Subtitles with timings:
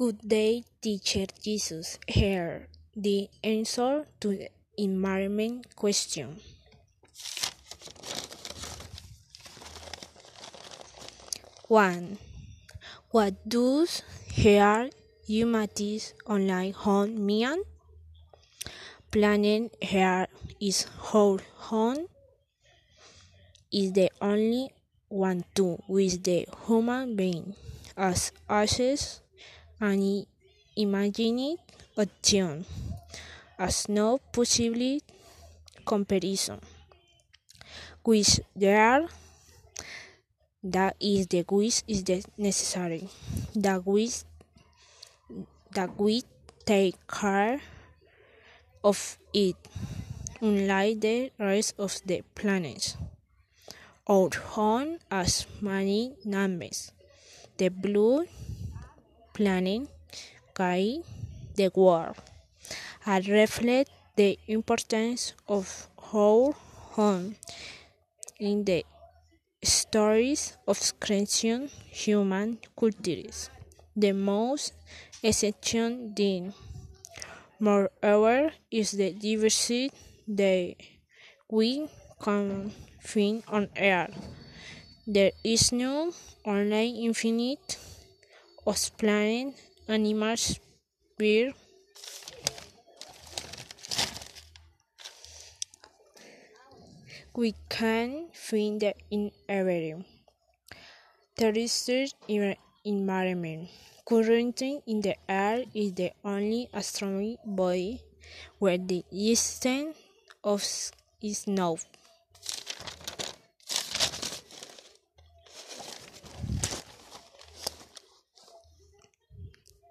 [0.00, 2.00] Good day, teacher Jesus.
[2.08, 4.48] Here, the answer to the
[4.80, 6.40] environment question.
[11.68, 12.16] One.
[13.12, 14.00] What does
[14.32, 14.88] here
[15.28, 17.60] humanities online home mean?
[19.12, 20.32] Planet here
[20.64, 22.08] is whole home
[23.70, 24.72] is the only
[25.12, 27.52] one to with the human being
[27.98, 29.20] as access
[29.80, 30.26] any
[30.76, 31.58] imagined
[31.96, 32.64] option
[33.58, 34.98] as no possible
[35.84, 36.60] comparison
[38.04, 39.08] which there
[40.62, 43.08] that is the which is the necessary.
[43.54, 44.24] That which
[45.72, 46.22] that we
[46.66, 47.60] take care
[48.84, 49.56] of it.
[50.40, 52.96] Unlike the rest of the planet
[54.08, 56.90] our home has many names
[57.58, 58.24] the blue
[59.40, 59.88] planet
[60.52, 61.00] guide
[61.56, 62.20] the world
[63.06, 66.52] and reflect the importance of our
[66.92, 67.36] home
[68.38, 68.84] in the
[69.64, 73.48] stories of creation human cultures.
[73.96, 74.74] The most
[75.24, 76.52] essential thing,
[77.58, 79.90] moreover, is the diversity
[80.28, 80.76] that
[81.48, 81.88] we
[82.20, 84.12] can find on earth.
[85.06, 86.12] There is no
[86.44, 87.78] only infinite
[88.96, 89.54] planet,
[89.88, 90.60] animals,
[91.18, 91.56] birds,
[97.34, 99.94] we can find in every
[101.36, 103.68] terrestrial environment.
[104.04, 108.02] Currently in the air is the only astronomy body
[108.58, 109.96] where the existence
[110.44, 110.60] of
[111.22, 111.78] is known.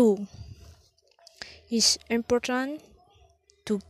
[0.00, 0.16] Two.
[1.68, 2.80] It's important
[3.68, 3.84] to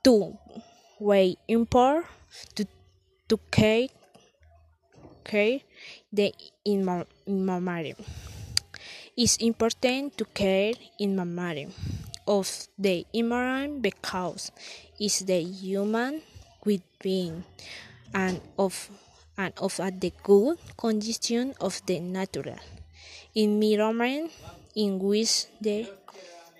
[0.00, 0.38] to
[0.96, 2.08] way import
[2.56, 2.64] to
[3.28, 3.92] to care
[5.20, 5.60] care
[6.08, 6.32] the
[6.64, 8.00] environment.
[9.20, 11.68] It's important to care in memory
[12.24, 12.48] of
[12.80, 14.48] the environment because
[14.96, 16.24] it's the human
[16.64, 17.44] with being
[18.16, 18.88] and of
[19.36, 22.56] and of at the good condition of the natural
[23.34, 24.30] environment
[24.74, 25.88] in which they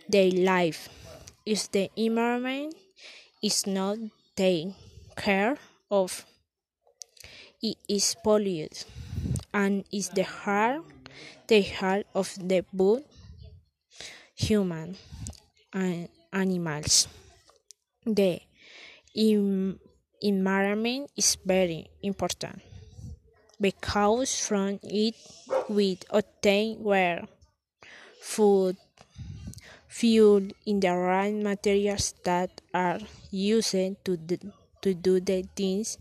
[0.08, 0.88] they live.
[1.44, 2.74] If the environment
[3.42, 3.98] is not
[4.36, 4.74] taken
[5.16, 5.58] care
[5.90, 6.24] of,
[7.62, 8.84] it is polluted
[9.52, 10.84] and is the heart
[11.48, 13.02] the heart of the both
[14.34, 14.96] human
[15.72, 17.08] and animals.
[18.06, 18.40] The
[20.22, 22.62] environment is very important
[23.62, 25.14] because from it
[25.70, 27.22] we obtain wear,
[28.20, 28.76] food,
[29.86, 32.98] fuel in the right materials that are
[33.30, 34.36] used to do,
[34.82, 35.96] to do the things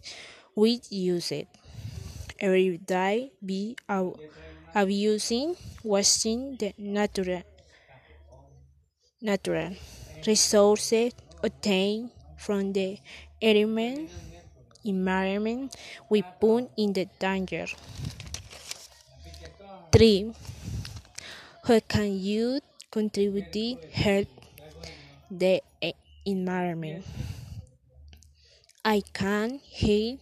[0.56, 1.48] we use it.
[2.40, 3.32] Every day
[3.88, 4.14] are
[4.74, 7.44] abusing, wasting the natural
[9.22, 9.76] natural
[10.26, 11.14] resources
[11.44, 12.98] obtained from the
[13.40, 14.10] element
[14.84, 15.76] environment
[16.10, 17.66] we put in the danger.
[19.92, 20.34] 3.
[21.64, 22.60] How can you
[22.92, 24.28] contribute help
[25.30, 25.62] the
[26.26, 27.06] environment?
[28.84, 30.20] I can help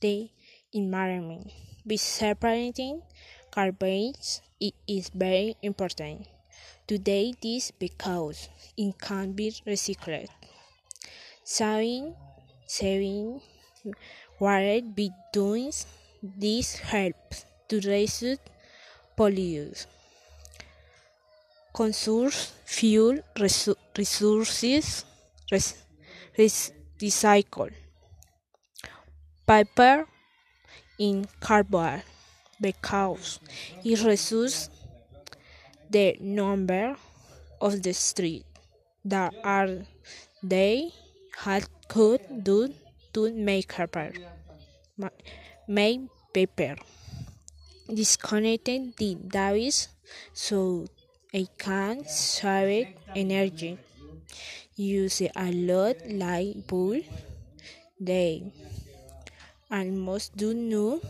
[0.00, 0.30] the
[0.72, 1.52] environment
[1.84, 3.02] by separating
[3.50, 4.40] garbage.
[4.60, 6.26] It is very important.
[6.86, 10.28] Today, this because it can be recycled.
[11.44, 12.14] Saving,
[12.66, 13.40] saving
[14.40, 14.82] by
[15.32, 15.72] doing
[16.22, 18.38] this helps to reduce
[19.16, 19.90] pollution.
[21.72, 22.34] Conserve
[22.64, 23.18] fuel
[23.96, 25.04] resources.
[27.00, 27.70] Recycle
[29.46, 30.06] paper
[30.98, 32.02] in cardboard
[32.60, 33.40] because
[33.84, 34.68] it reduces
[35.88, 36.96] the number
[37.60, 38.44] of the street
[39.04, 39.68] that are
[40.42, 40.92] they
[41.38, 42.74] had could do
[43.12, 44.12] to make paper
[45.66, 46.00] make
[46.32, 46.76] paper
[47.92, 49.88] disconnected the device
[50.32, 50.86] so
[51.32, 53.78] I can save energy
[54.76, 57.02] use a lot like bulb
[58.00, 58.52] they
[59.70, 61.00] almost do not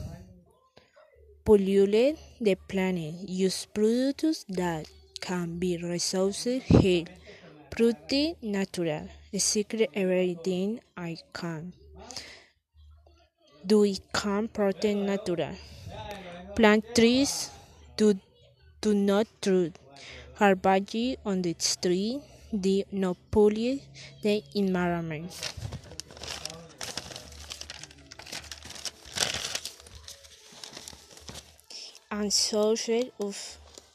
[1.49, 3.15] pollute the planet.
[3.25, 4.85] Use products that
[5.21, 7.05] can be resources here.
[7.71, 9.09] Product natural.
[9.33, 11.73] Secret everything I can.
[13.69, 13.85] Do
[14.15, 15.55] can protect natural.
[16.56, 17.50] Plant trees
[17.99, 18.17] to
[18.81, 19.69] do not throw
[20.38, 23.82] garbage on the street, do not pollute
[24.23, 25.31] the environment.
[32.11, 33.37] And sources of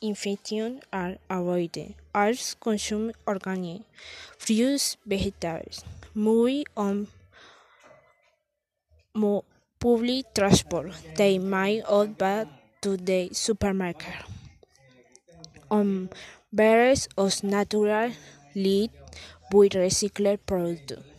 [0.01, 1.95] infection are avoided.
[2.13, 3.81] Also consume organic
[4.37, 5.83] fruits, vegetables.
[6.13, 7.07] Move on
[9.15, 9.43] mo
[9.83, 10.95] public transport.
[11.19, 12.47] They might out back
[12.83, 14.15] to the supermarket.
[15.69, 16.09] On
[16.53, 18.11] various of natural
[18.55, 18.91] lead
[19.51, 21.12] with recycled products.